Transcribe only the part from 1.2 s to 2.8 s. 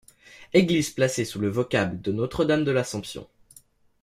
sous le vocable de Notre Dame de